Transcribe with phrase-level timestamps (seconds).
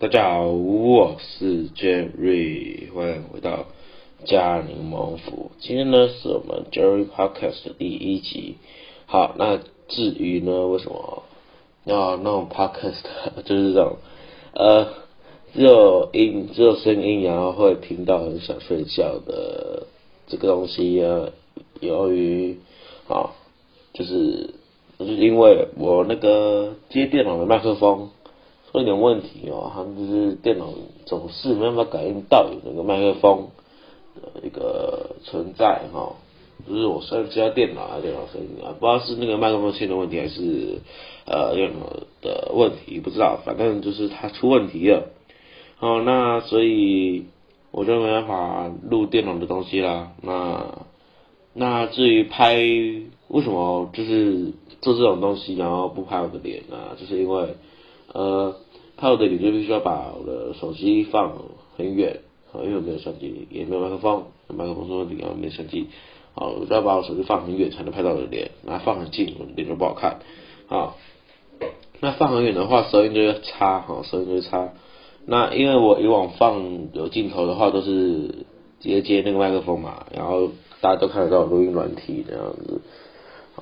[0.00, 3.66] 大家好，我是 Jerry，欢迎回到
[4.24, 5.50] 嘉柠檬府。
[5.58, 8.56] 今天呢是我们 Jerry Podcast 的第一集。
[9.04, 9.58] 好，那
[9.88, 11.24] 至于呢，为什么
[11.84, 13.02] 要弄 Podcast，
[13.44, 13.98] 就是这种
[14.54, 14.86] 呃，
[15.52, 19.86] 只有音，只有声音，然后会听到很想睡觉的
[20.28, 21.28] 这个东西啊，
[21.80, 22.56] 由于
[23.06, 23.36] 啊，
[23.92, 24.54] 就是
[24.98, 28.08] 就是因为我那个接电脑的麦克风。
[28.70, 30.68] 出一点问题哦，他们就是电脑
[31.04, 33.48] 总是没办法感应到有那个麦克风
[34.14, 36.14] 的一个存在哈，
[36.68, 40.78] 就是我虽然接到电脑啊，电脑声音啊，不知道是那个麦克风线的问题还是
[41.26, 41.86] 呃电脑
[42.22, 45.08] 的问题，不知道，反正就是它出问题了。
[45.78, 47.24] 好，那所以
[47.72, 50.12] 我就没办法录电脑的东西啦。
[50.22, 50.86] 那
[51.54, 56.96] 那至于拍，为什么就是做这种东西，然后不拍我的脸呢？
[56.96, 57.48] 就是因为。
[58.12, 58.56] 呃，
[58.96, 61.32] 拍我的脸就必须要把我的手机放
[61.76, 62.20] 很远，
[62.52, 65.86] 啊，因为我没有相机，也没有麦克风，麦克风说你要，没相机，
[66.34, 70.18] 好，我要把我手机放很远才能拍到我的脸，那放很近，我的脸就不好看，
[70.68, 70.94] 啊，
[72.00, 74.72] 那放很远的话，声音就会差，哈，声音就会差。
[75.26, 78.46] 那因为我以往放有镜头的话，都是
[78.80, 80.48] 直接接那个麦克风嘛，然后
[80.80, 82.80] 大家都看得到录音软体这样子。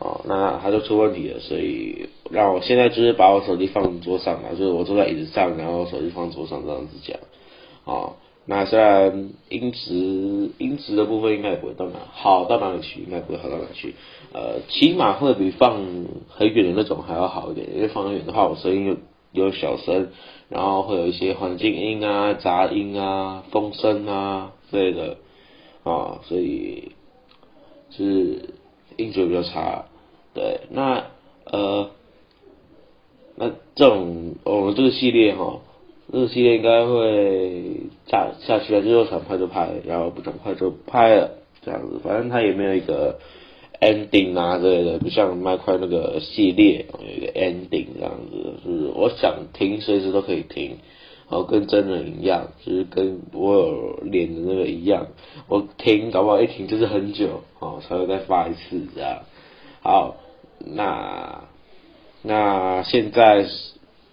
[0.01, 7.19] 哦，那它就出问题了，所以让我现在就是把我手机放桌上嘛，就是我坐在椅子上，然后手机放桌上这样子讲。
[7.85, 8.15] 哦，
[8.47, 13.97] 那虽然音质音质的部分应该也不会到哪好到哪里去，应该不会好到哪去。
[14.33, 15.75] 呃，起码会比放
[16.29, 18.87] 很远的那种还要好一点，因为放很远的话，我声音
[19.33, 20.11] 有有小声，
[20.49, 25.17] 然后会有一些环境音啊、杂音啊、风声啊之类的。
[25.83, 26.93] 啊，所以
[27.91, 28.51] 是。
[28.99, 29.87] 音质比较差，
[30.35, 31.05] 对，那
[31.45, 31.89] 呃，
[33.37, 35.61] 那这种我们这个系列哈，
[36.13, 37.63] 这个系列应该会
[38.07, 41.31] 下下去了，就是想拍就拍，然后不想拍就拍了，
[41.65, 43.19] 这样子，反正它也没有一个
[43.81, 50.77] ending 啊之类的，不像麦块那个系列有一个 ending 这样子，就是我想听随时都可以听。
[51.31, 55.09] 然后跟真人一样，就是跟我有脸的那个一样，
[55.47, 59.21] 我停，搞不好一停就是很久，哦，才会再发一次这样。
[59.83, 60.17] 好，
[60.59, 61.45] 那
[62.23, 63.45] 那现在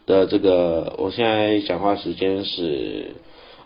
[0.06, 3.16] 的这个，我现在讲话时间是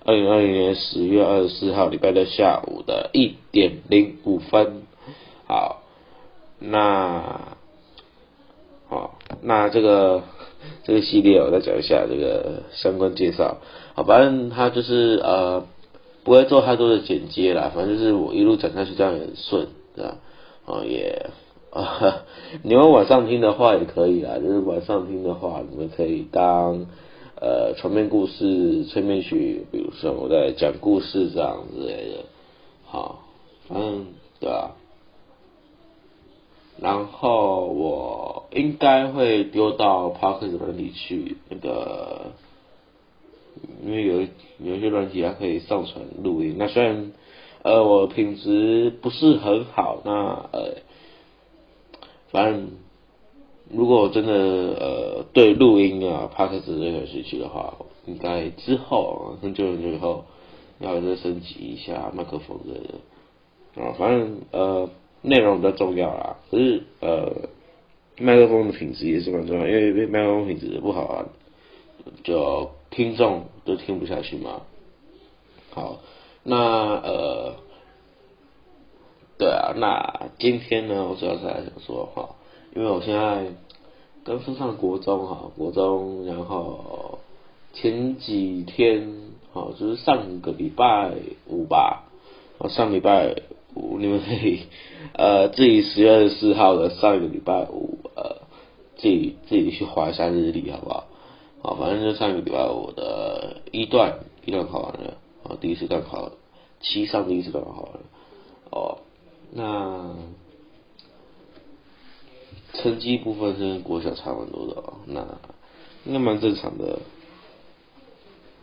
[0.05, 4.83] 二零二零年十月二十四号礼拜六下午的一点零五分。
[5.47, 5.81] 好，
[6.59, 7.57] 那
[8.87, 10.21] 好，那这个。
[10.83, 13.57] 这个系列我再讲一下这个相关介绍，
[13.93, 15.65] 好，反正他就是呃
[16.23, 20.17] 不会做太多的剪接啦，反正就是我一路讲下去这样很顺，对吧？
[20.65, 21.29] 哦也
[21.71, 22.23] 啊，
[22.63, 26.85] 你们晚上听的话也可以啦，就是晚上听的话，你们可以当
[27.39, 32.25] 呃床边故事催眠曲，比如说我在讲故事这样之类的，
[32.85, 33.23] 好，
[33.67, 34.05] 反正
[34.39, 34.75] 对吧？
[36.81, 42.31] 然后我应该会丢到 Parker 软体去，那个，
[43.83, 44.21] 因为有
[44.73, 46.55] 有些软体它可以上传录音。
[46.57, 47.11] 那虽然
[47.63, 50.75] 呃我品质不是很好，那呃，
[52.31, 52.69] 反正
[53.69, 57.73] 如果我真的呃对录音啊 Parker 任何兴趣的话，
[58.05, 60.23] 应该之后很久很久以后
[60.79, 64.89] 要再升级一下麦克风的啊，反正呃。
[65.21, 67.49] 内容比较重要啦，可是呃，
[68.17, 71.25] 麦克风的品质也是蛮重要，因为麦克风品质不好啊，
[72.23, 74.61] 就听众都听不下去嘛。
[75.71, 75.99] 好，
[76.43, 77.55] 那呃，
[79.37, 82.35] 对啊，那今天呢，我主要是来想说哈，
[82.73, 83.47] 因为我现在
[84.23, 87.19] 刚升上国中哈，国中，然后
[87.73, 91.11] 前几天好，就是上个礼拜
[91.47, 92.05] 五吧，
[92.69, 93.35] 上礼拜。
[93.75, 94.63] 你们可以
[95.13, 98.41] 呃自己十月二十四号的上一个礼拜五呃
[98.97, 101.07] 自己自己去划一下日历好不好？
[101.61, 106.31] 好，反正就上一个礼拜五的一段一段考完了，啊，第一次段考
[106.81, 107.99] 七上第一次段考完了，
[108.71, 108.97] 哦，
[109.51, 110.15] 那
[112.73, 115.25] 成绩部分是跟国小差蛮多的哦，那
[116.05, 116.99] 应该蛮正常的，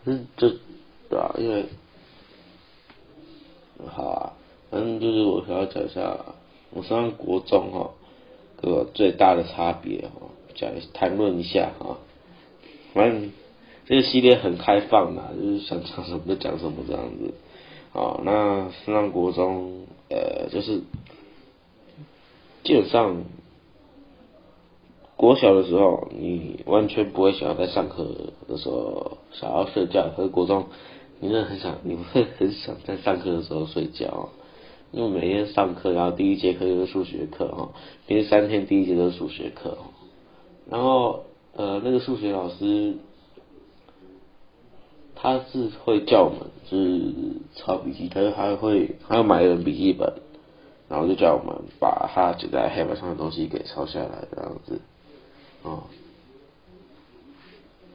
[0.05, 0.49] 嗯，这
[1.09, 1.65] 对啊，因为
[3.87, 4.33] 好啊。
[4.69, 6.17] 反正就是我想要讲一下，
[6.71, 7.91] 我上国中哈，
[8.61, 11.97] 个最大的差别哈，讲谈论一下哈。
[12.93, 13.31] 反正
[13.85, 17.33] 这个系列很开放的，就是想讲什么就讲什么这样子。
[17.93, 20.81] 哦，那上国中呃，就是
[22.63, 23.23] 基本上
[25.15, 28.05] 国小的时候，你完全不会想要在上课
[28.47, 30.65] 的时候想要睡觉，可是国中，
[31.19, 34.29] 你真的很想，你会很想在上课的时候睡觉，
[34.97, 37.69] 因为每天上课，然后第一节课就是数学课哈，
[38.07, 39.77] 连续三天第一节都是数学课，
[40.67, 42.95] 然后呃那个数学老师，
[45.13, 47.13] 他是会叫我们就是
[47.55, 50.11] 抄笔记，他是还会还要买一本笔记本，
[50.89, 54.81] 然后就叫我们把他写在黑板上的东西给抄下来这样子。
[55.61, 55.83] 哦，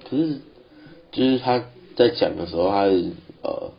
[0.09, 0.41] 可是
[1.11, 1.65] 就是他
[1.97, 2.83] 在讲的时候，他
[3.43, 3.73] 呃，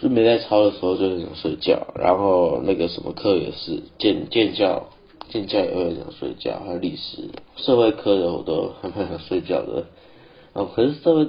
[0.00, 4.88] 就没在抄的时候就很想睡觉，然后那个什么课也是建建教
[5.28, 9.86] 建教也会想睡觉，还有历史社会科的我都还蛮想睡觉的。
[10.52, 11.28] 哦，可是社会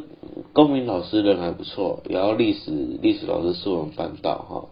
[0.54, 2.72] 公民老师人还不错，然后历史
[3.02, 4.66] 历史老师是我们班导哈。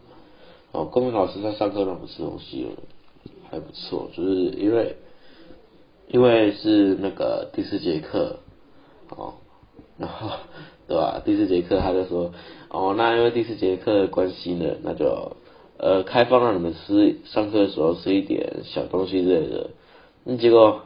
[0.71, 2.67] 哦，公民老师他上课让我们吃东西。
[3.51, 4.29] 还不错，就是
[4.59, 4.95] 因为，
[6.07, 8.37] 因为是那个第四节课，
[9.09, 9.33] 哦，
[9.97, 10.29] 然后
[10.89, 11.21] 对吧？
[11.23, 12.33] 第四节课他就说，
[12.69, 15.33] 哦，那因为第四节课的关系呢，那就
[15.77, 19.69] 呃开放让你们吃上课的时候吃一点小东西之类的。
[20.23, 20.81] 那结果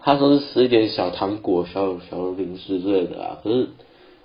[0.00, 3.40] 他说是吃一点小糖果、小小零食之类的啊。
[3.42, 3.68] 可是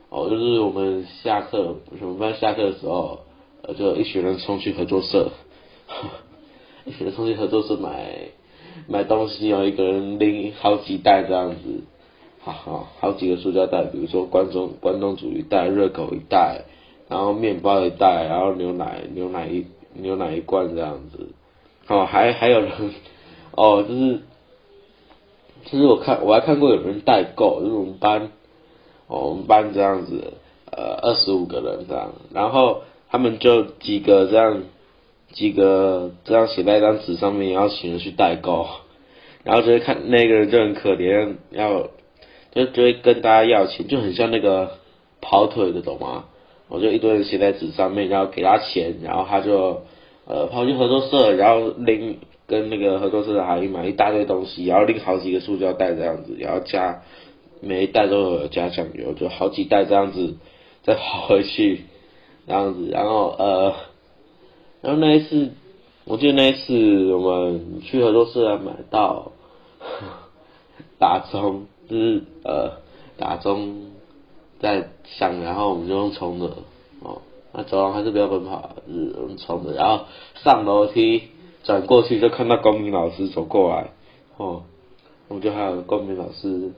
[0.10, 3.22] 哦，就是我们下课，我们班下课的时候，
[3.62, 5.32] 呃，就一群人冲去合作社。
[6.86, 8.28] 一群人冲去合作社买
[8.90, 11.84] 买东西哦，一个人拎好几袋这样子，
[12.44, 16.62] 好好好几个塑胶袋，比如说关东关东煮一袋，热狗一袋，
[17.10, 21.30] 然后面包一袋，然后牛奶牛奶一牛奶一罐这样子，
[21.88, 22.72] 哦，还还有人
[23.56, 24.20] 哦，就是
[25.66, 28.32] 其实我看我还看过有人代购，就是我们班
[29.08, 30.34] 哦我们班这样子，
[30.72, 34.64] 呃二十五个人这样，然后他们就几个这样。
[35.32, 38.68] 几个这样写在一张纸上面，然后请人去代购，
[39.44, 41.88] 然后就会看那个人就很可怜，要
[42.54, 44.78] 就就会跟大家要钱，就很像那个
[45.22, 46.26] 跑腿的，懂吗？
[46.70, 49.82] 我就一堆人写在纸上面，然后给他钱，然后他就
[50.26, 57.02] 呃跑去合作社，然后拎跟那个合作社的阿姨买一大堆东西，然后拎好几个塑胶袋这样子，然后加
[57.62, 60.36] 每一袋都有加酱油，就好几袋这样子
[60.84, 61.82] 再跑回去，
[62.48, 63.74] 这样子，然后呃。
[64.82, 65.52] 然后那一次，
[66.04, 69.32] 我记得那一次我们去合作社买到
[71.00, 72.78] 打中，就是呃
[73.18, 73.92] 打钟
[74.60, 76.48] 在响，然后我们就用冲的
[77.02, 77.22] 哦，
[77.52, 79.74] 那走廊还是不要奔跑，是用冲的。
[79.74, 80.06] 然后
[80.44, 81.24] 上楼梯
[81.64, 83.92] 转过去就看到公民老师走过来，
[84.38, 84.64] 哦，
[85.28, 86.72] 我们就还有公民老师，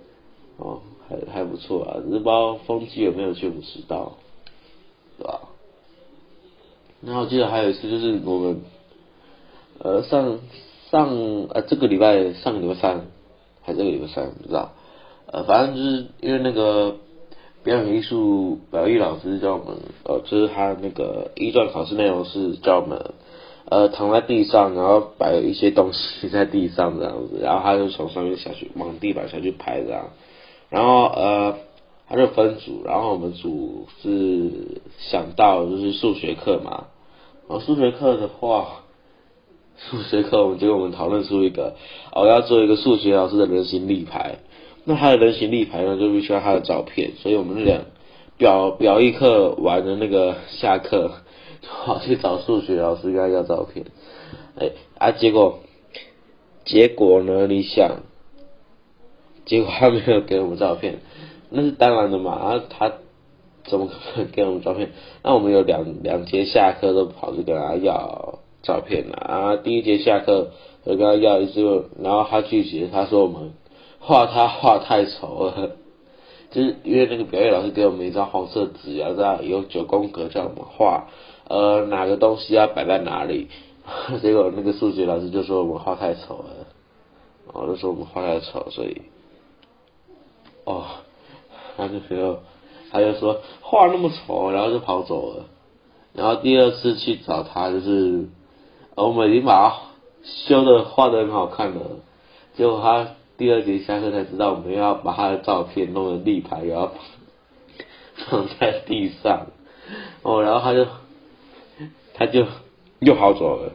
[0.58, 4.14] 哦还还不错啊，只是不知道风纪有没有去五十道，
[5.20, 5.42] 对吧？
[7.02, 8.62] 然后我记得还有一次，就是我们，
[9.78, 10.40] 呃，上
[10.90, 11.10] 上
[11.54, 13.06] 呃这个礼拜上个礼拜三，
[13.62, 14.72] 还是这个礼拜三不知道，
[15.44, 16.96] 反正就是因为那个
[17.64, 23.14] 表演艺术表艺老师教我们，呃，就是他那个一段考试内容是教我们，
[23.70, 30.10] 呃，躺在地上，然后摆一些东西 在地上这样子，然后他就从上面下去，往地板下去拍这样，
[30.70, 31.56] 然后呃。
[32.08, 36.86] 他就分组，然后我们组是想到就是数学课嘛，
[37.50, 38.84] 然后，数学课的话，
[39.76, 41.74] 数学课我们结果我们讨论出一个，
[42.12, 44.38] 哦，要做一个数学老师的人形立牌，
[44.86, 47.82] 那他的人形立牌呢就必须要他的照片，所以我们俩
[48.38, 51.12] 表表一课完的那个下课，
[51.62, 53.86] 跑 去找数学老师跟他要照片，
[54.60, 55.60] 哎啊结果
[56.64, 57.98] 结果呢你想，
[59.46, 61.00] 结果他没有给我们照片。
[61.50, 62.94] 那是当然的嘛，啊他
[63.66, 64.92] 怎么可能给我们照片？
[65.24, 69.56] 那我们有两两节下课都跑去跟他要照片了啊！
[69.56, 70.52] 第一节下课
[70.84, 73.54] 我跟他要一次，然后他拒绝，他说我们
[74.06, 75.72] 画他画太丑了，
[76.52, 81.08] 就是因为那个表演老师给我们一张黄色纸，然后有九宫格叫我们画，
[81.48, 83.50] 呃，哪个东西要摆在哪里？
[84.22, 86.68] 结果那个数学老师就说我们画太丑了，
[87.54, 89.02] 我，就说我们画太丑，所以，
[90.66, 90.86] 哦。
[91.78, 92.40] 他就说，
[92.90, 95.44] 他就说画那么丑，然后就跑走了。
[96.14, 98.30] 然后第二次去找他，就是
[98.96, 99.76] 我们已经把他
[100.24, 101.82] 修的画的很好看了。
[102.56, 106.92] 结果他第二节下课才知道，我们要把他的照片弄成立牌，然后
[108.30, 109.48] 放在地上。
[110.24, 110.88] 哦，然后他就
[112.14, 112.46] 他就
[113.00, 113.74] 又跑走了。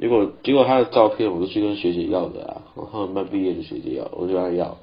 [0.00, 4.76] 结果结果他的照片，我就去跟学姐要的啊，我他们班毕业的学姐要，我就跟他要。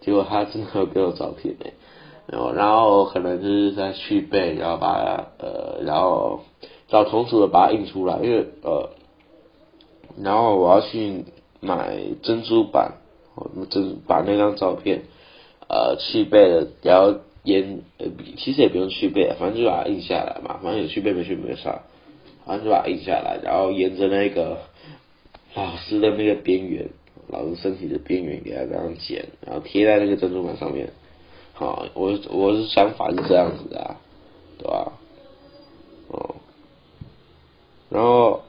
[0.00, 1.74] 结果他真的给我照片诶，
[2.26, 6.40] 然后然后可能就是在续背，然后把呃然后
[6.88, 8.90] 找同组的把它印出来，因为呃
[10.20, 11.24] 然后我要去
[11.64, 12.94] 买珍珠板，
[13.36, 15.02] 哦，珍把那张照片，
[15.68, 21.82] 呃，去背了，然后沿，呃，其实也不用去背，反正就把它印下来嘛，反正有去背没去没差，
[22.44, 24.58] 反正就把它印下来，然后沿着那个
[25.54, 26.90] 老师的那个边缘，
[27.28, 30.90] 老师身体的边缘给它这样剪，然后贴在那个珍珠板上面。
[31.52, 33.96] 好，我我是想法是这样子的，啊，
[34.58, 34.92] 对吧？
[36.08, 36.34] 哦，
[37.88, 38.42] 然后。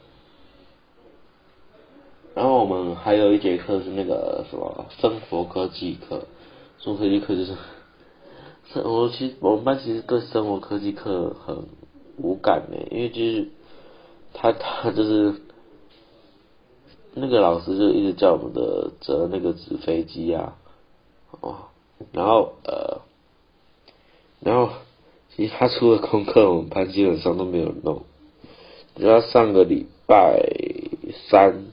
[2.35, 6.23] 然后我们还有一节课是那个什么生活科技课，
[6.79, 7.53] 生活科技课就是，
[8.83, 11.67] 我其实我们班其实对生活科技课很
[12.17, 13.49] 无感呢，因为就是
[14.33, 15.35] 他他就是
[17.13, 20.57] 那个老师就一直叫我们的折那个纸飞机啊，
[21.39, 21.57] 哦，
[22.13, 23.01] 然后呃，
[24.39, 24.71] 然后
[25.35, 28.01] 其实他出的功课我们班基本上都没有弄，
[28.95, 30.41] 就要上个礼拜
[31.29, 31.65] 三。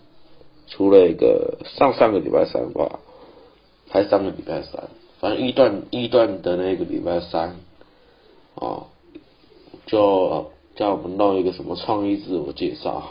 [0.71, 3.01] 出了一个上上个礼拜三吧，
[3.89, 7.57] 还上个礼拜三，反正一段一段的那个礼拜三，
[8.55, 8.87] 哦，
[9.87, 13.03] 就叫我们弄一个什么创意自我介绍，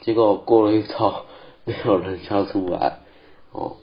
[0.00, 1.24] 结果过了一套，
[1.64, 2.98] 没有人交出来，
[3.52, 3.76] 哦，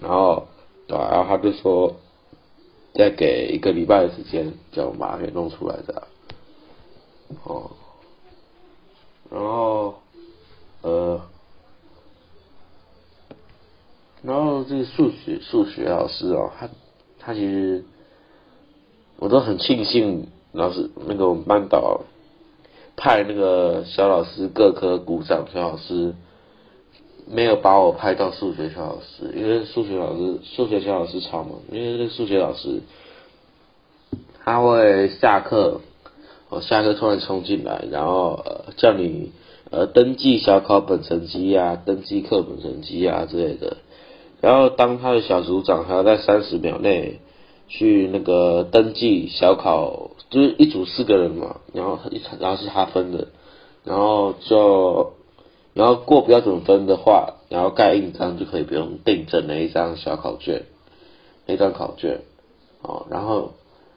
[0.00, 0.48] 然后
[0.86, 1.96] 对，然后他就说
[2.94, 6.08] 再给一个礼拜的时间，叫我把它给弄出来的，
[7.44, 7.70] 哦，
[9.30, 9.96] 然后。
[10.82, 11.20] 呃，
[14.22, 16.68] 然后这个数学数学老师哦，他
[17.18, 17.84] 他其实
[19.18, 22.00] 我都很庆幸老师那个我们班导
[22.96, 26.14] 派那个小老师各科鼓掌小老师
[27.26, 32.80] 没有把我派到数学小老师，因为数学老师数学小老师超忙，因为那个数学老师
[34.42, 35.82] 他会下课，
[36.48, 39.32] 我下课突然冲进来，然后呃叫你。
[39.70, 43.76] 呃，登记小考本成绩啊，登记课本成绩啊之类的。
[44.40, 47.20] 然后当他的小组长还要在三十秒内
[47.68, 53.28] 去那个登记小考，就是一组四个人嘛，然后一然后是他分的，
[53.84, 55.12] 然后就
[55.72, 60.64] 然后过标准分的话，然后盖印章就可以不用订正那一张小考卷，
[61.46, 62.22] 那张考卷，
[62.82, 63.52] 哦，然后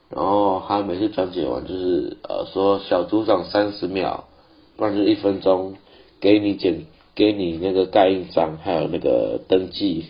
[0.10, 4.26] 然后他每次讲解完就是呃说小组长三十秒。
[4.90, 5.76] 那就一分钟，
[6.20, 6.86] 给你检，
[7.16, 10.08] 给你那个盖印章，还有那个登记，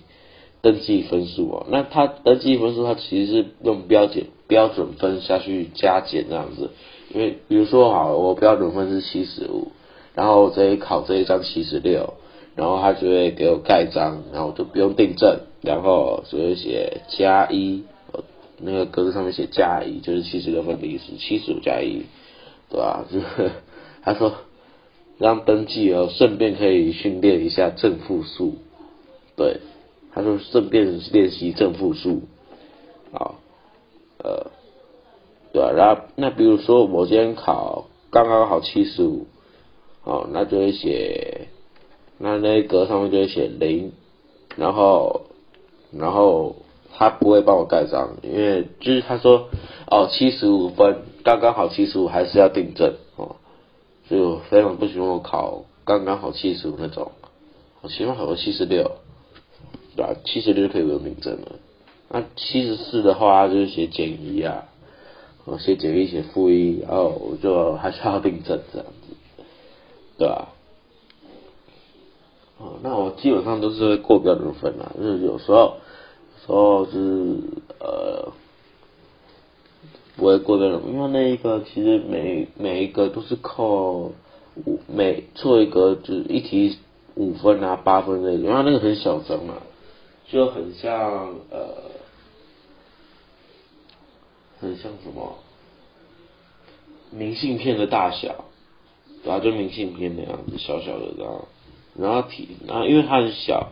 [0.62, 1.65] 登记分数哦。
[1.70, 6.72] 那他登记分数，他其实是用标准标准分下去加减这样子。
[7.13, 9.72] 因为比如说好，我标准分是七十五，
[10.15, 12.15] 然后我这一考这一张七十六，
[12.56, 17.84] 然后他就会给我盖章，然后就不用订正，然后就会写加一，
[18.58, 22.03] 那个格子上面写加一，就是七十六分的意思，七十五加一，
[22.70, 23.06] 对吧？
[23.12, 23.51] 就 是
[24.01, 24.34] 他说。
[25.17, 28.55] 让登记哦，顺便可以训练一下正负数。
[29.36, 29.62] 对，
[30.13, 32.24] 他说顺便练习正负数。
[33.12, 33.36] 好，
[34.17, 34.48] 呃，
[35.53, 39.27] 对啊，然后那比如说我今天考刚刚好七十五，
[40.03, 41.48] 哦，那就会写，
[42.17, 43.91] 那那一格上面就会写零，
[44.55, 45.27] 然后，
[45.91, 46.55] 然后
[46.91, 49.50] 他不会帮我盖章，因为就是他说
[49.88, 52.96] 哦七十五分刚刚好七十五还是要订正
[54.07, 57.12] 所以我非常不喜欢我考刚刚好七十五那种，
[57.81, 58.98] 我起码考个七十六，
[59.95, 60.13] 对吧？
[60.25, 61.53] 七十六就可以不用订正了。
[62.10, 64.65] 那七十四的话就是写减一啊，
[65.45, 69.43] 我写减一写负一，然后我就还是要订正这样子，
[70.17, 70.50] 对吧？
[72.60, 75.77] 哦，那我基本上都是会过标准分啊，就是有时候，
[76.45, 77.38] 时候是
[77.79, 78.31] 呃。
[80.15, 84.13] 不会过的人，因为那一个其实每每一个都是扣
[84.65, 86.77] 五，每错一个就是一题
[87.15, 89.55] 五分啊八分那种，因为那个很小张嘛，
[90.27, 91.75] 就很像呃，
[94.60, 95.38] 很像什么
[97.12, 98.46] 明信片的大小，
[99.24, 101.46] 然后就明信片那样子小小的这样，
[101.98, 103.72] 然后题，然后因为它很小。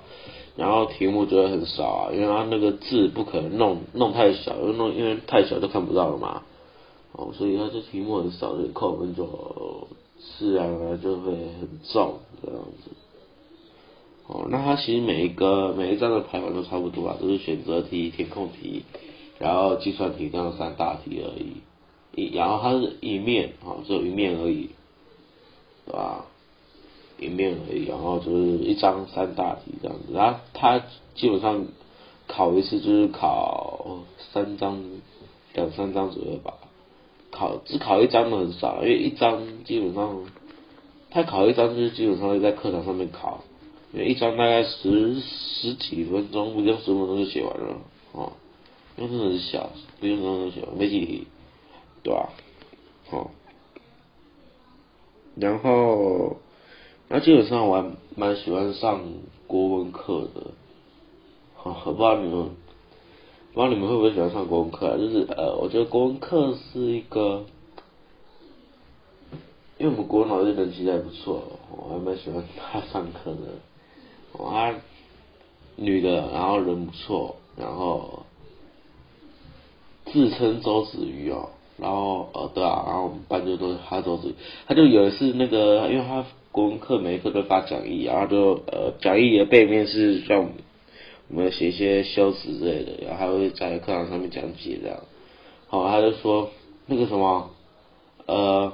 [0.62, 6.44] 然后题目就会很少啊，因为它那个字不可能弄弄太小，因为弄因为太小就看不到了嘛，
[7.14, 9.88] 哦，所以它这题目很少，所以扣分就
[10.20, 12.92] 自然而然就会很重这样子。
[14.28, 18.84] 哦，那它其实每一个每一张的排版都差不多啊，都是选择题、填空题，
[19.40, 21.58] 然后计算题这样三大题而已，
[22.16, 24.70] 一然后它是一面啊，只有一面而已，
[25.88, 26.28] 对吧？
[27.22, 30.82] 一面而已，然后就是一张三大题这样子，然后他
[31.16, 31.66] 基本上
[32.28, 34.00] 考一次就是考
[34.34, 34.84] 三张
[35.54, 36.56] 两三张左右吧，
[37.30, 40.26] 考只考一张的很少，因为一张基本上
[41.12, 43.44] 他考一张就是基本上会在课堂上面考，
[43.94, 47.78] 因为一张大概十十几分钟，不用十分钟就写完了，
[48.14, 48.34] 哦，
[48.98, 51.28] 因为真的是小，不用十分钟写完，没几题，
[52.02, 52.30] 对吧？
[53.12, 53.30] 哦，
[55.36, 56.38] 然后，
[57.14, 59.02] 那基本上我还蛮喜欢上
[59.46, 60.52] 国文课的，
[61.56, 62.46] 好，我不知道你们，
[63.54, 64.98] 不知道你们会不会喜欢上国文课啊？
[64.98, 67.44] 就是呃，我觉得国文课是一个。
[69.78, 71.42] 因为我们国文老师人气还不错，
[71.76, 73.40] 我还蛮喜欢他上课的。
[74.32, 74.76] 我他
[75.76, 78.24] 女的，然后人不错，然后
[80.06, 84.36] 自称周子瑜哦，然后呃对啊，然后我们班就都是他周子瑜，
[84.68, 90.50] 他就有一次那个，因为他国文课每一课都发讲义，然后就呃讲义的背面是让
[91.30, 95.00] 我们写一些修辞之类的，然后还会在课堂上面讲解这样。
[95.68, 96.50] 好，他就说
[96.86, 97.52] 那个什么
[98.26, 98.74] 呃。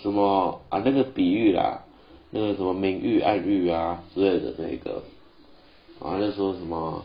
[0.00, 0.82] 什么啊？
[0.84, 1.84] 那个比喻啦，
[2.30, 5.02] 那个什么明喻、暗喻啊之类的那个，
[6.00, 7.04] 然后就说什么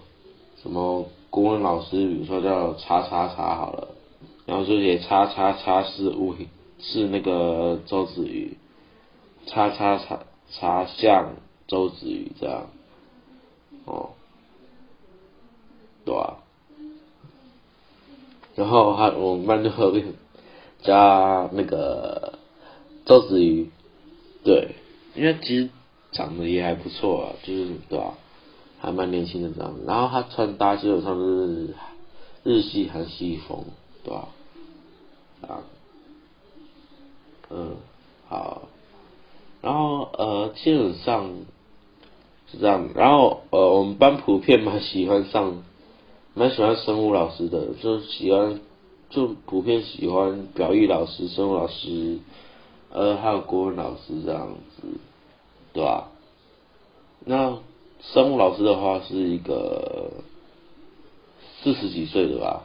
[0.64, 3.90] 什么国文老师，比如说叫叉叉叉好了，
[4.46, 6.34] 然后就写叉叉叉是物
[6.80, 8.58] 是那个周子瑜，
[9.48, 10.20] 叉叉叉
[10.52, 11.36] 叉像
[11.68, 12.70] 周子瑜这样，
[13.86, 14.12] 哦，
[16.06, 16.38] 对啊，
[18.56, 19.72] 然后还我们班就
[20.84, 22.34] 加那个。
[23.06, 23.70] 周子瑜，
[24.44, 24.76] 对，
[25.16, 25.70] 因为其实
[26.12, 28.16] 长得也还不错啊，就是对吧？
[28.80, 31.74] 还蛮年轻的这样，然后他穿搭基本上都是
[32.44, 33.64] 日系韩系风，
[34.04, 34.28] 对吧？
[35.48, 35.64] 啊，
[37.50, 37.78] 嗯，
[38.28, 38.68] 好，
[39.68, 41.30] 然后呃，基本上
[42.50, 45.62] 是这样，然后呃，我们班普遍蛮喜欢上，
[46.34, 48.62] 蛮喜欢生物老师的，就喜欢
[49.10, 52.20] 就普遍喜欢表意老师、生物老师。
[52.90, 54.48] 呃，还有国文老师这样
[54.78, 54.88] 子，
[55.74, 56.12] 对吧？
[57.26, 57.58] 那
[58.00, 60.12] 生物老师的话是一个
[61.62, 62.64] 四十几岁的吧？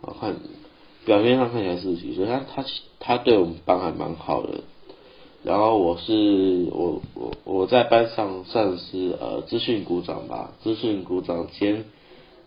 [0.00, 0.34] 我看
[1.04, 2.64] 表面上看起来四十几岁，他他
[2.98, 4.64] 他对我们班还蛮好的。
[5.42, 11.84] 然后我是我我我在班上算是呃资讯股长吧，资讯股长兼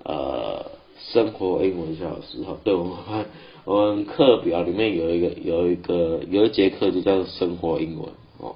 [0.04, 0.66] 呃
[1.12, 3.26] 生活英文小老师哈，对我们班。
[3.66, 8.56] 我们课表里面有一个有一个有一节课就叫生活英文哦，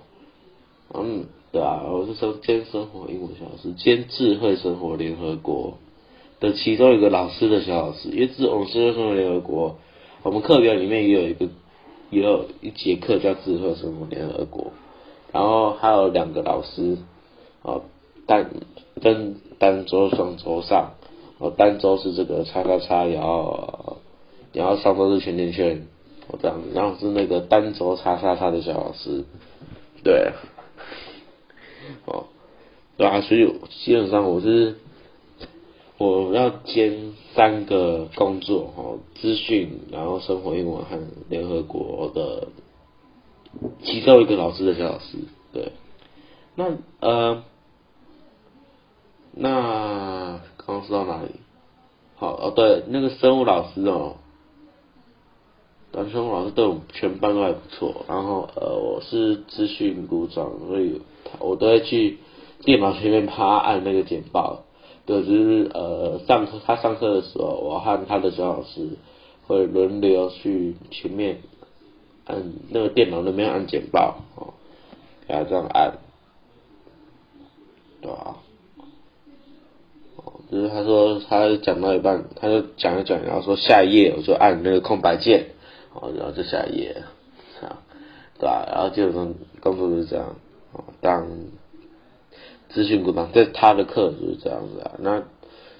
[0.94, 1.24] 嗯，
[1.54, 5.78] 对啊，我是说兼生活英文小老师，兼智慧生活联合国
[6.42, 9.78] 的其中一个老师的小老师，因为智我们智慧生活联合国，
[10.24, 11.48] 我们课表里面也有一个
[12.10, 14.72] 有一节课叫智慧生活联合国，
[15.32, 16.98] 然后还有两个老师，
[17.62, 17.84] 哦，
[18.26, 18.50] 单
[19.02, 20.94] 跟单桌双桌上，
[21.40, 23.98] 哦，单桌是这个叉叉叉然后。
[24.54, 25.88] 然后上周是圈圈圈，
[26.30, 29.24] 我这样子，然后是那个单轴叉叉叉的小老师，
[30.04, 30.32] 对，
[32.06, 32.24] 哦，
[32.96, 34.78] 对啊，所以基本上我是
[35.98, 42.50] 我要兼三个工作，哦，资讯，然后生活英文和联合国的
[43.84, 45.18] 其中一个老师的小老师，
[45.54, 45.72] 对，
[46.56, 46.66] 那
[47.00, 47.44] 呃，
[49.34, 51.30] 那刚刚说到哪里？
[52.18, 54.18] 好哦，对，那个生物老师哦。
[56.12, 61.02] 生物老师对我们全班都还不错，然后呃，我是资讯股长，所以
[61.40, 62.20] 我都会去
[62.62, 64.64] 电脑前面趴按那个简报。
[65.08, 68.90] 对，就是呃上课他上课的时候，我和他的小老师
[69.48, 71.40] 会轮流去前面
[72.26, 74.54] 按那个电脑那边按简报，哦，
[75.28, 75.98] 给他这样按，
[78.02, 78.38] 对吧？
[80.18, 85.48] 哦，就是他说他讲到一半，他就讲一讲，然后说下一页，我就按那个空白键。
[86.00, 86.96] 哦，然后就下一页，
[87.60, 87.82] 啊，
[88.38, 88.68] 对吧？
[88.72, 90.36] 然后基本上工作就是这样，
[90.74, 91.28] 哦，当
[92.78, 94.92] 资讯股长，在他的课就是这样子啊。
[95.00, 95.24] 那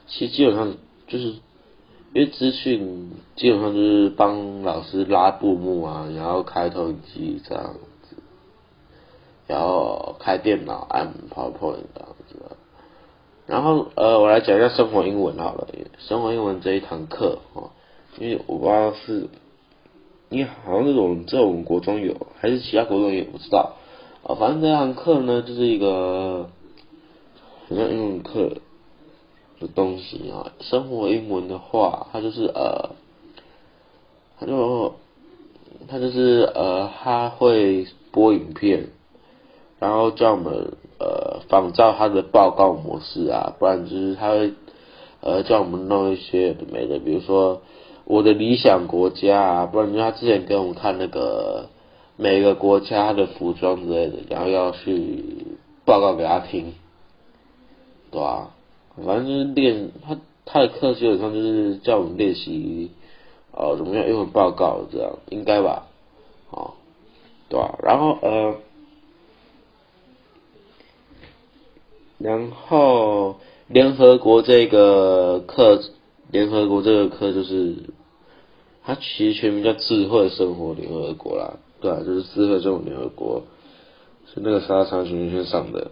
[0.08, 0.74] 其实基本上
[1.08, 7.76] 就是因为资讯基本上就是帮老师拉布幕啊，然后开投影机这样
[8.10, 8.16] 子，
[9.46, 12.36] 然后开电脑按 PowerPoint 这样子。
[13.46, 15.68] 然后呃，我来讲一下生活英文好了，
[16.00, 17.70] 生活英文这一堂课哦，
[18.18, 19.28] 因为我不知道是。
[20.30, 23.78] 因为好像这种在我们国中有，还是其他国中也不知道
[24.24, 24.36] 啊。
[24.36, 26.50] 反正这堂课呢，就是一个
[27.70, 28.58] 好像英文课
[29.60, 30.52] 的东西啊。
[30.62, 32.92] 生活英文的话，它就是呃，
[34.40, 34.96] 它就
[35.88, 38.90] 它就是呃，它会播影片，
[39.80, 44.54] 然后叫我们呃仿照它的报告模式啊，不然就是它会
[45.22, 47.62] 呃叫我们弄一些没的，比如说。
[48.10, 51.68] 我的理想国家，啊，不然就他之前给我们看那个
[52.16, 55.26] 每个国家的服装之类的，然后要去
[55.84, 56.74] 报告给他听，
[58.12, 58.52] 对吧？
[59.06, 62.90] 反正就是练他他的课基本上就是叫我们练习，
[63.52, 65.88] 呃，怎么样英文报告这样，应该吧？
[66.50, 66.74] 哦，
[67.50, 67.78] 对吧？
[67.84, 68.56] 然后呃，
[72.18, 73.36] 然后
[73.68, 75.82] 联合国这个课，
[76.32, 77.76] 联合国这个课就是，
[78.84, 81.54] 它其实全名叫智慧生活联合国啦。
[81.80, 83.44] 对啊，就是智慧生活联合国，
[84.34, 85.92] 是那个沙沙圈圈上的。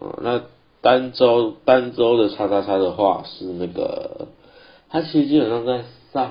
[0.00, 0.42] 嗯，那
[0.86, 4.28] 单周单周的叉叉叉的话是那个，
[4.88, 6.30] 他其实基本上在上，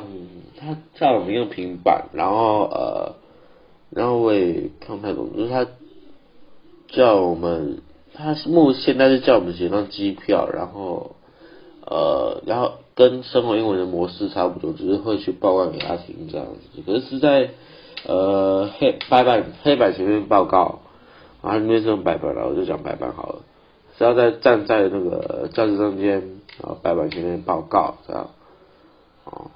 [0.57, 3.15] 他叫我们用平板，然后呃，
[3.89, 5.67] 然后我也看不太懂，就是他
[6.87, 7.81] 叫我们，
[8.13, 11.17] 他目现在是叫我们写张机票，然后
[11.85, 17.49] 呃，然后跟生活英文的模式差不多，只是会去报告给他听这样子，可是是在。
[18.07, 20.81] 呃，黑白板黑板前面报告，
[21.41, 23.39] 然后那边是用白板了，我就讲白板好了。
[23.97, 26.19] 是要在站在那个教室中间，
[26.59, 28.29] 然后白板前面报告这样。
[29.25, 29.51] 哦，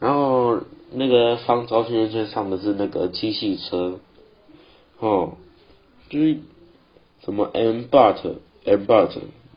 [0.00, 0.60] 然后
[0.92, 4.00] 那个方招圈圈上的是那个机器车，
[4.98, 5.32] 哦，
[6.08, 6.38] 就是
[7.24, 8.16] 什么 M but
[8.64, 9.10] M but，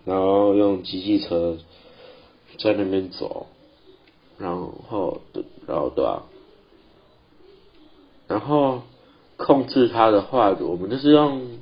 [0.05, 1.57] 然后用机器车
[2.59, 3.47] 在那边走，
[4.37, 5.21] 然后
[5.67, 6.23] 然后对吧？
[8.27, 8.81] 然后
[9.37, 11.60] 控制它的话，我们就是用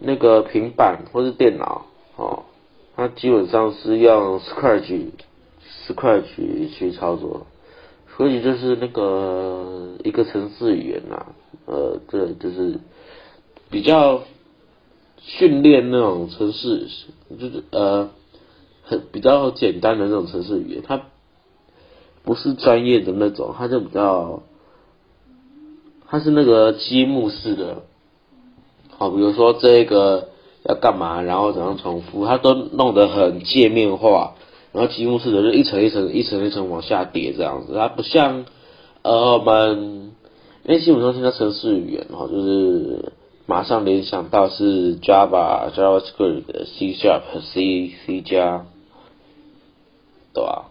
[0.00, 1.86] 那个平板或是电脑
[2.16, 2.44] 哦，
[2.96, 5.10] 它基本上是用 Scratch
[5.86, 7.46] Scratch 去操作，
[8.16, 11.26] 所以就是那个一个程式语言呐，
[11.66, 12.78] 呃，对就是
[13.70, 14.22] 比较
[15.18, 16.88] 训练那种程式，
[17.38, 18.10] 就是呃
[18.82, 21.02] 很比较简单的那种程式语言，它
[22.24, 24.42] 不是专业的那种，它就比较。
[26.12, 27.84] 它是那个积木式的，
[29.00, 30.28] 好，比如说这个
[30.64, 34.34] 要干嘛，然后怎样重复，它都弄得很界面化，
[34.72, 38.44] 然后积木式的就一层一层一层一层往下叠这样子，它不像
[39.00, 40.12] 呃我们，
[40.64, 43.12] 因为基本上现在程式语言哈，就是
[43.46, 48.66] 马上联想到是 Java、JavaScript、C Sharp、C、C 加，
[50.34, 50.66] 对吧？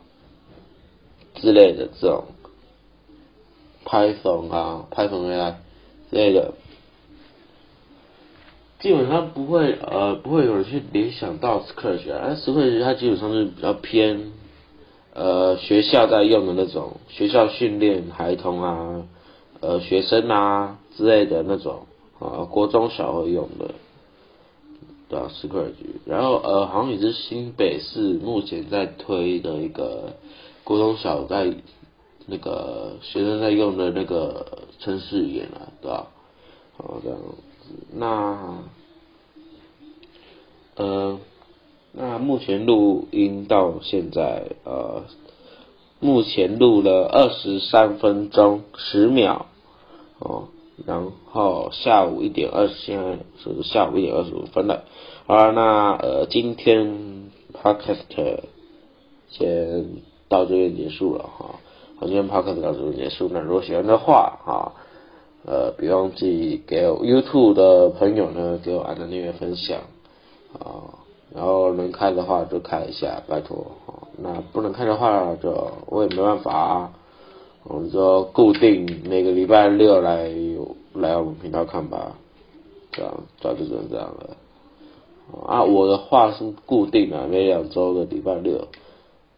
[1.34, 2.26] 之类的这种。
[3.86, 5.56] Python 啊，Python AI
[6.12, 6.54] 之类的，
[8.80, 14.32] 基本上不会呃不会有人去联想到 Scratch 啊，Scratch 它基本上是比较偏
[15.14, 19.06] 呃学校在用的那种学校训练孩童啊
[19.60, 21.88] 呃学生啊之类的那种
[22.20, 23.76] 啊国中小会用的，
[25.10, 25.74] 对啊 Scratch，
[26.06, 30.14] 然后呃好像也是新北市目前在推的一个
[30.64, 31.54] 国中小在。
[32.32, 34.46] 那个学生在用的那个
[34.78, 36.06] 程式语言啊，对吧？
[36.78, 37.18] 好这样，
[37.94, 38.64] 那
[40.76, 41.20] 呃，
[41.92, 45.04] 那目前录音到现在呃，
[46.00, 49.48] 目前录了二十三分钟十秒
[50.20, 50.48] 哦，
[50.86, 54.86] 然后下午一点二十，现在是下午一点二十五分了。
[55.28, 58.40] 好，那呃，今天 podcast
[59.30, 59.86] 先
[60.28, 61.60] 到这边结束了哈。
[62.00, 63.30] 好，今天 podcast 到这边结束。
[63.32, 64.72] 那如果喜欢的话，哈，
[65.50, 69.80] 呃，别忘记给 YouTube 的朋友呢，给我按个订阅分享，
[70.54, 70.94] 啊，
[71.34, 73.66] 然后能看的话就看一下，拜托。
[74.22, 76.92] 那不能看的话，就我也没办法，
[77.64, 80.30] 我们就固定每个礼拜六来
[80.94, 82.12] 来我们频道看吧，
[82.92, 84.38] 这样，这样就只能这样了。
[85.48, 88.68] 啊，我的话是固定的，每两周的礼拜六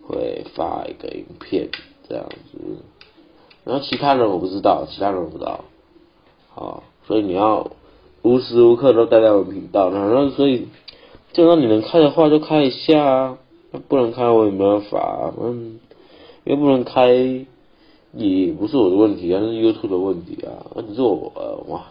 [0.06, 1.70] 会发一个影片。
[2.10, 2.58] 这样子，
[3.64, 5.64] 然后其他人我不知道，其他人我不知道，
[6.54, 7.72] 好，所以你要
[8.22, 10.68] 无时无刻都待在我频道，然后所以，
[11.34, 13.38] 就让你能开的话就开一下啊，
[13.72, 15.80] 那不能开我也没办法，嗯，
[16.44, 17.14] 又不能开
[18.14, 21.86] 也不是我的问题啊，那是 YouTube 的问题啊，那只是我呃哇，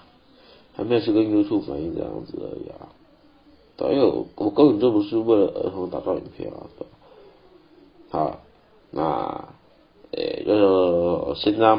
[0.75, 2.89] 还没有去跟 YouTube 反映这样子而已啊，
[3.77, 6.69] 导演我根本就不是为了儿童打造影片啊，
[8.11, 8.41] 好，
[8.91, 9.45] 那。
[10.13, 11.79] 呃，就先这样，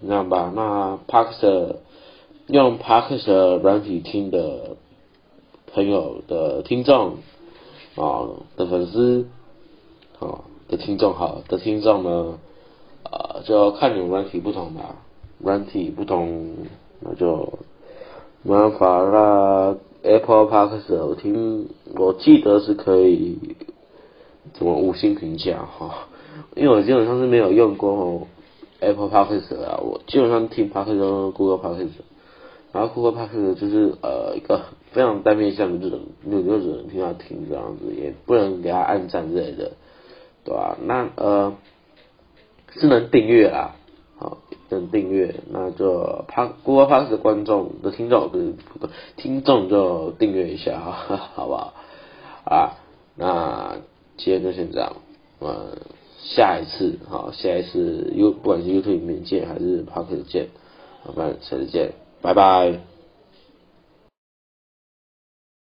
[0.00, 0.52] 先这样吧。
[0.54, 1.76] 那 Parks
[2.46, 4.76] 用 Parks 软体听的
[5.72, 7.18] 朋友的听众
[7.96, 9.26] 啊的粉丝
[10.18, 12.38] 啊的听众好，的听众呢，
[13.04, 14.96] 呃，就要看你们软体不同吧，
[15.38, 16.54] 软体不同，
[17.00, 17.58] 那就
[18.42, 19.76] 没办法啦。
[20.02, 23.38] Apple Parks 我听，我记得是可以
[24.54, 26.08] 怎么五星评价哈。
[26.56, 28.26] 因为我基本上是没有用过
[28.80, 31.88] Apple Podcast 啊，我基本上听 Podcast 都 Google Podcast，
[32.72, 34.62] 然后 Google Podcast 就是呃一个
[34.92, 39.72] 非常单面向的，就你就只能听他听这样子，也不能给他按赞之类的，
[40.44, 40.76] 对吧？
[40.82, 41.54] 那呃
[42.74, 43.74] 是能订阅啦，
[44.18, 44.38] 好
[44.68, 48.54] 能订阅，那就 P Google Podcast 的观众的听众不是
[49.16, 51.74] 听众就订阅一下哈， 好不好？
[52.44, 52.78] 啊，
[53.16, 53.76] 那
[54.16, 54.94] 今天就先这样，
[55.40, 55.76] 嗯。
[56.24, 60.48] 下一次，好，下一次 U 不管是 YouTube 里面见还是 Pocket 见，
[61.02, 62.89] 好，那下次见，拜拜。